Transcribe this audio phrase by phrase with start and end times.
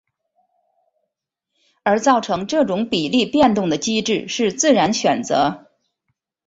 [1.83, 5.67] 而造成这种比例变动的机制是自然选择。